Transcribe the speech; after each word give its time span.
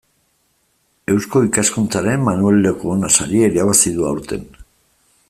Eusko 1.15 1.41
Ikaskuntzaren 1.47 2.25
Manuel 2.29 2.59
Lekuona 2.67 3.13
saria 3.19 3.53
irabazi 3.55 3.95
du 3.99 4.09
aurten. 4.15 4.49